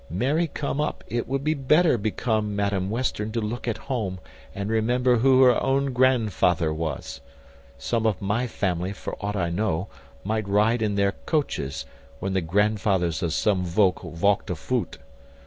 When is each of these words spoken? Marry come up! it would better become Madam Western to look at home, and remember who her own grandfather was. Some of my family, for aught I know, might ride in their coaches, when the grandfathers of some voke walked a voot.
Marry 0.09 0.47
come 0.47 0.81
up! 0.81 1.03
it 1.09 1.27
would 1.27 1.67
better 1.67 1.95
become 1.95 2.55
Madam 2.55 2.89
Western 2.89 3.31
to 3.33 3.39
look 3.39 3.67
at 3.67 3.77
home, 3.77 4.19
and 4.55 4.67
remember 4.71 5.17
who 5.17 5.43
her 5.43 5.61
own 5.61 5.93
grandfather 5.93 6.73
was. 6.73 7.21
Some 7.77 8.07
of 8.07 8.19
my 8.19 8.47
family, 8.47 8.93
for 8.93 9.15
aught 9.23 9.35
I 9.35 9.51
know, 9.51 9.89
might 10.23 10.47
ride 10.49 10.81
in 10.81 10.95
their 10.95 11.11
coaches, 11.27 11.85
when 12.19 12.33
the 12.33 12.41
grandfathers 12.41 13.21
of 13.21 13.31
some 13.31 13.63
voke 13.63 14.03
walked 14.03 14.49
a 14.49 14.55
voot. 14.55 14.97